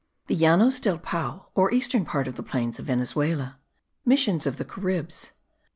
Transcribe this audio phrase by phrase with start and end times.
[0.25, 3.57] THE LLANOS DEL PAO, OR EASTERN PART OF THE PLAINS OF VENEZUELA.
[4.03, 5.29] MISSIONS OF THE CARIBS.